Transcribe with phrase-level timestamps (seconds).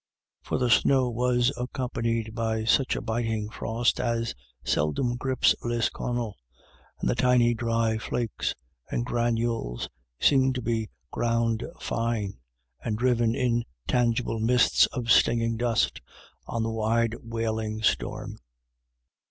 [0.41, 4.33] For the snow was accompanied by such a biting frost as
[4.65, 6.37] seldom grips Lisconnel,
[6.99, 8.55] and the tiny dry flakes
[8.89, 12.39] and granules seemed to be ground fine
[12.83, 16.01] and driven in tangible mists of stinging dust
[16.47, 18.39] on the wide wailing storm.